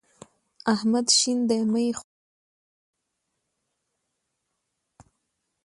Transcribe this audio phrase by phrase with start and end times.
[0.73, 2.15] احمد شين دی؛ مه يې ښوروه.